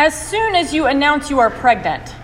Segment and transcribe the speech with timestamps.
[0.00, 2.14] As soon as you announce you are pregnant,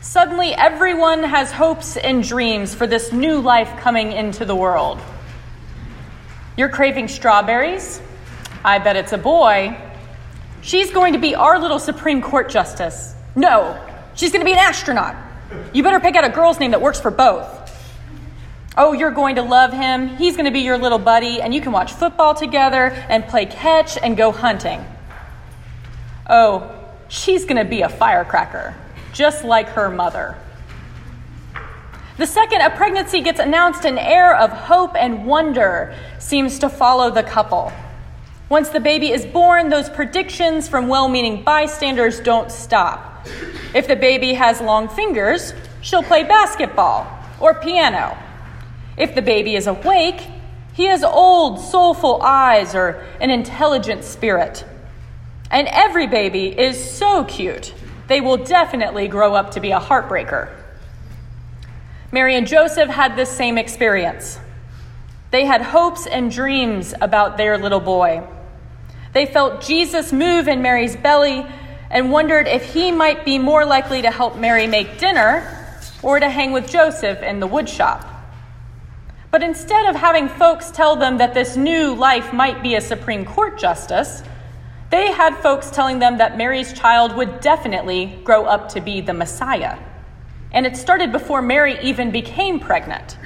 [0.00, 4.98] suddenly everyone has hopes and dreams for this new life coming into the world.
[6.56, 8.02] You're craving strawberries?
[8.64, 9.80] I bet it's a boy.
[10.62, 13.14] She's going to be our little Supreme Court justice.
[13.36, 13.80] No,
[14.16, 15.14] she's going to be an astronaut.
[15.72, 17.46] You better pick out a girl's name that works for both.
[18.76, 20.16] Oh, you're going to love him.
[20.16, 23.46] He's going to be your little buddy, and you can watch football together and play
[23.46, 24.84] catch and go hunting.
[26.32, 26.72] Oh,
[27.08, 28.74] she's going to be a firecracker,
[29.12, 30.38] just like her mother.
[32.16, 37.10] The second a pregnancy gets announced, an air of hope and wonder seems to follow
[37.10, 37.70] the couple.
[38.48, 43.26] Once the baby is born, those predictions from well meaning bystanders don't stop.
[43.74, 47.06] If the baby has long fingers, she'll play basketball
[47.40, 48.16] or piano.
[48.96, 50.26] If the baby is awake,
[50.72, 54.64] he has old, soulful eyes or an intelligent spirit.
[55.52, 57.74] And every baby is so cute,
[58.08, 60.50] they will definitely grow up to be a heartbreaker.
[62.10, 64.38] Mary and Joseph had this same experience.
[65.30, 68.26] They had hopes and dreams about their little boy.
[69.12, 71.46] They felt Jesus move in Mary's belly
[71.90, 76.28] and wondered if he might be more likely to help Mary make dinner or to
[76.28, 78.06] hang with Joseph in the woodshop.
[79.30, 83.24] But instead of having folks tell them that this new life might be a Supreme
[83.24, 84.22] Court justice,
[84.92, 89.14] they had folks telling them that Mary's child would definitely grow up to be the
[89.14, 89.78] Messiah.
[90.52, 93.16] And it started before Mary even became pregnant.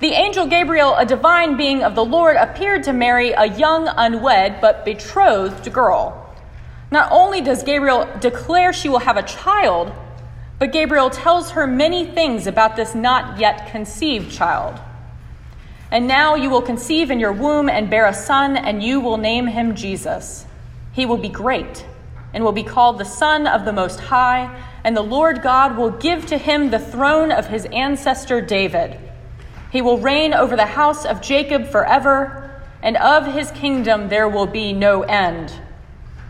[0.00, 4.60] The angel Gabriel, a divine being of the Lord, appeared to Mary, a young, unwed,
[4.60, 6.30] but betrothed girl.
[6.90, 9.90] Not only does Gabriel declare she will have a child,
[10.58, 14.78] but Gabriel tells her many things about this not yet conceived child.
[15.90, 19.16] And now you will conceive in your womb and bear a son, and you will
[19.16, 20.44] name him Jesus.
[20.92, 21.86] He will be great
[22.32, 25.90] and will be called the Son of the Most High, and the Lord God will
[25.90, 28.98] give to him the throne of his ancestor David.
[29.72, 34.46] He will reign over the house of Jacob forever, and of his kingdom there will
[34.46, 35.52] be no end.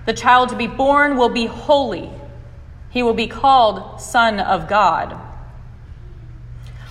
[0.06, 2.10] The child to be born will be holy.
[2.90, 5.18] He will be called Son of God.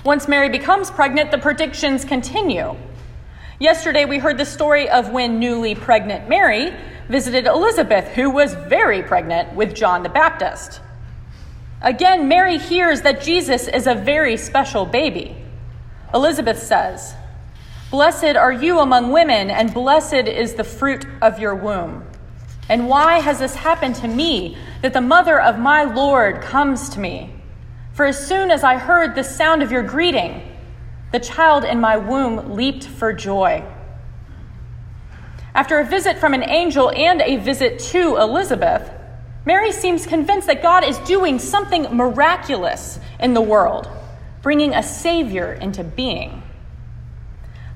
[0.06, 2.76] Once Mary becomes pregnant, the predictions continue.
[3.60, 6.74] Yesterday, we heard the story of when newly pregnant Mary
[7.10, 10.80] visited Elizabeth, who was very pregnant with John the Baptist.
[11.82, 15.36] Again, Mary hears that Jesus is a very special baby.
[16.14, 17.16] Elizabeth says,
[17.90, 22.06] Blessed are you among women, and blessed is the fruit of your womb.
[22.70, 27.00] And why has this happened to me, that the mother of my Lord comes to
[27.00, 27.34] me?
[27.94, 30.44] For as soon as I heard the sound of your greeting,
[31.12, 33.64] the child in my womb leaped for joy.
[35.56, 38.92] After a visit from an angel and a visit to Elizabeth,
[39.46, 43.90] Mary seems convinced that God is doing something miraculous in the world,
[44.42, 46.44] bringing a Savior into being.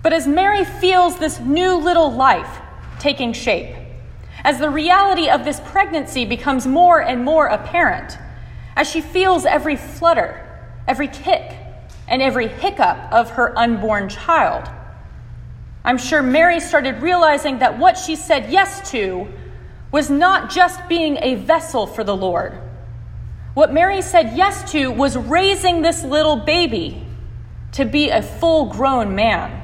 [0.04, 2.60] But as Mary feels this new little life
[3.00, 3.76] taking shape,
[4.44, 8.18] as the reality of this pregnancy becomes more and more apparent,
[8.76, 10.46] as she feels every flutter,
[10.88, 11.58] every kick,
[12.08, 14.70] and every hiccup of her unborn child,
[15.86, 19.28] I'm sure Mary started realizing that what she said yes to
[19.92, 22.58] was not just being a vessel for the Lord.
[23.54, 27.06] What Mary said yes to was raising this little baby
[27.74, 29.62] to be a full grown man.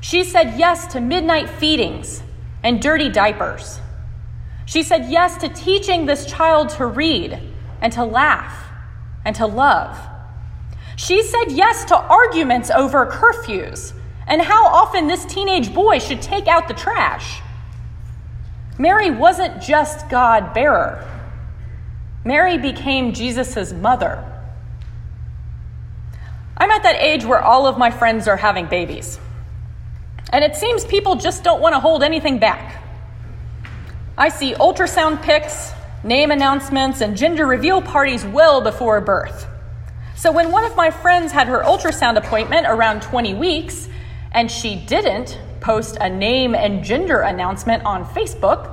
[0.00, 2.22] She said yes to midnight feedings
[2.62, 3.80] and dirty diapers.
[4.66, 7.40] She said yes to teaching this child to read
[7.80, 8.66] and to laugh
[9.24, 9.98] and to love.
[10.96, 13.94] She said yes to arguments over curfews
[14.26, 17.40] and how often this teenage boy should take out the trash.
[18.78, 21.08] Mary wasn't just God bearer.
[22.24, 24.24] Mary became Jesus' mother.
[26.56, 29.18] I'm at that age where all of my friends are having babies.
[30.32, 32.82] And it seems people just don't want to hold anything back.
[34.16, 39.46] I see ultrasound pics, name announcements, and gender reveal parties well before birth.
[40.16, 43.88] So when one of my friends had her ultrasound appointment around 20 weeks,
[44.34, 48.70] and she didn't post a name and gender announcement on Facebook,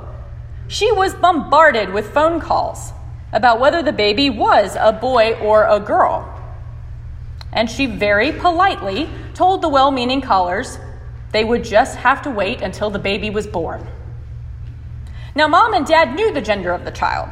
[0.68, 2.92] she was bombarded with phone calls
[3.32, 6.28] about whether the baby was a boy or a girl.
[7.54, 10.80] And she very politely told the well meaning callers
[11.32, 13.88] they would just have to wait until the baby was born.
[15.34, 17.30] Now, mom and dad knew the gender of the child,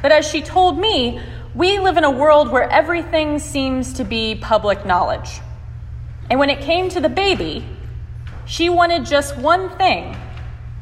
[0.00, 1.20] but as she told me,
[1.54, 5.40] we live in a world where everything seems to be public knowledge.
[6.30, 7.64] And when it came to the baby,
[8.46, 10.16] she wanted just one thing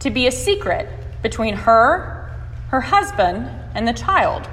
[0.01, 0.89] to be a secret
[1.23, 2.31] between her,
[2.69, 4.47] her husband, and the child.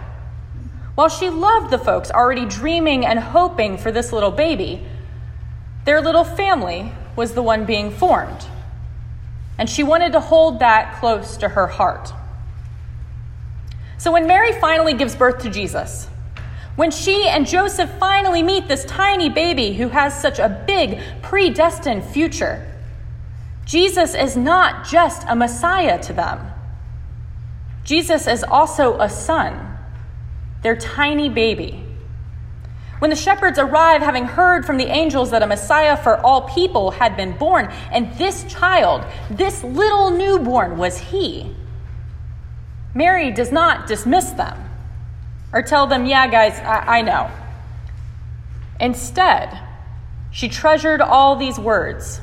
[0.95, 4.86] While she loved the folks already dreaming and hoping for this little baby,
[5.86, 8.46] their little family was the one being formed.
[9.57, 12.12] And she wanted to hold that close to her heart.
[13.98, 16.07] So when Mary finally gives birth to Jesus,
[16.75, 22.04] when she and Joseph finally meet this tiny baby who has such a big, predestined
[22.04, 22.68] future,
[23.66, 26.52] Jesus is not just a Messiah to them.
[27.84, 29.78] Jesus is also a son,
[30.64, 31.84] their tiny baby.
[33.00, 36.92] When the shepherds arrive, having heard from the angels that a Messiah for all people
[36.92, 41.54] had been born, and this child, this little newborn, was he,
[42.96, 44.73] Mary does not dismiss them
[45.53, 47.31] or tell them, yeah, guys, I, I know.
[48.79, 49.57] Instead,
[50.31, 52.19] she treasured all these words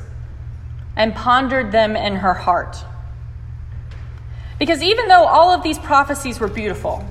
[0.97, 2.77] and pondered them in her heart.
[4.59, 7.03] Because even though all of these prophecies were beautiful,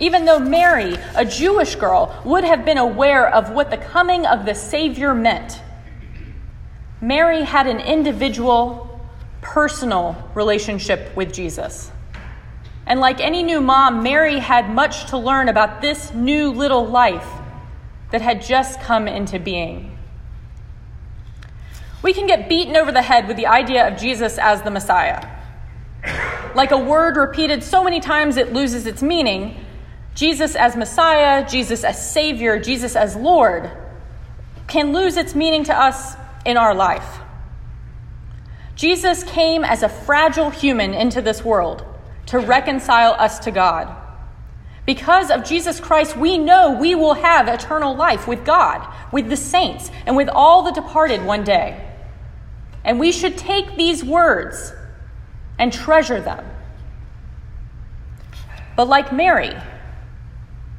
[0.00, 4.46] even though Mary, a Jewish girl, would have been aware of what the coming of
[4.46, 5.60] the Savior meant,
[7.00, 9.00] Mary had an individual,
[9.42, 11.90] personal relationship with Jesus.
[12.86, 17.28] And like any new mom, Mary had much to learn about this new little life
[18.10, 19.98] that had just come into being.
[22.02, 25.26] We can get beaten over the head with the idea of Jesus as the Messiah.
[26.54, 29.64] Like a word repeated so many times it loses its meaning,
[30.14, 33.70] Jesus as Messiah, Jesus as Savior, Jesus as Lord
[34.66, 36.14] can lose its meaning to us
[36.44, 37.20] in our life.
[38.76, 41.84] Jesus came as a fragile human into this world
[42.26, 43.94] to reconcile us to God.
[44.86, 49.36] Because of Jesus Christ, we know we will have eternal life with God, with the
[49.36, 51.90] saints, and with all the departed one day.
[52.84, 54.72] And we should take these words
[55.58, 56.44] and treasure them.
[58.76, 59.54] But like Mary,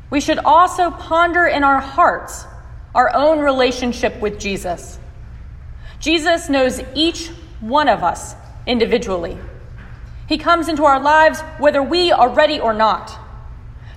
[0.10, 2.46] we should also ponder in our hearts
[2.94, 5.00] our own relationship with Jesus.
[6.00, 8.36] Jesus knows each one of us
[8.68, 9.38] individually.
[10.28, 13.18] He comes into our lives whether we are ready or not.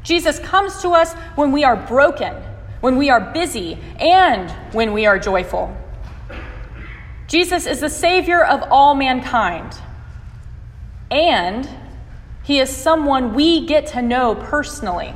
[0.03, 2.35] Jesus comes to us when we are broken,
[2.81, 5.77] when we are busy, and when we are joyful.
[7.27, 9.77] Jesus is the Savior of all mankind.
[11.11, 11.69] And
[12.43, 15.15] he is someone we get to know personally.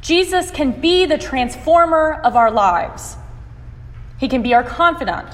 [0.00, 3.16] Jesus can be the transformer of our lives.
[4.18, 5.28] He can be our confidant.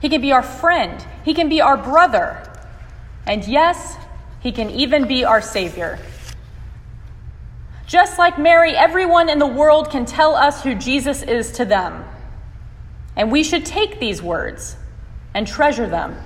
[0.00, 1.04] He can be our friend.
[1.24, 2.42] He can be our brother.
[3.26, 3.96] And yes,
[4.40, 5.98] he can even be our Savior.
[7.86, 12.04] Just like Mary, everyone in the world can tell us who Jesus is to them.
[13.16, 14.76] And we should take these words
[15.34, 16.16] and treasure them.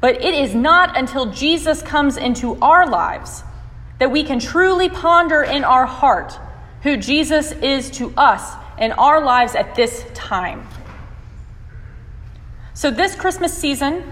[0.00, 3.44] But it is not until Jesus comes into our lives
[3.98, 6.36] that we can truly ponder in our heart
[6.82, 10.66] who Jesus is to us in our lives at this time.
[12.74, 14.02] So, this Christmas season,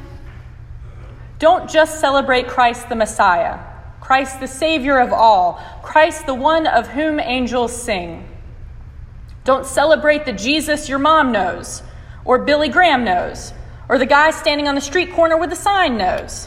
[1.40, 3.58] don't just celebrate Christ the Messiah,
[4.02, 8.28] Christ the Savior of all, Christ the one of whom angels sing.
[9.44, 11.82] Don't celebrate the Jesus your mom knows,
[12.26, 13.54] or Billy Graham knows,
[13.88, 16.46] or the guy standing on the street corner with a sign knows.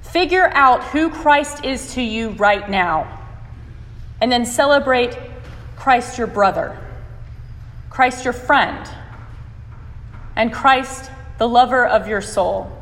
[0.00, 3.20] Figure out who Christ is to you right now,
[4.22, 5.14] and then celebrate
[5.76, 6.78] Christ your brother,
[7.90, 8.88] Christ your friend,
[10.36, 12.78] and Christ the lover of your soul.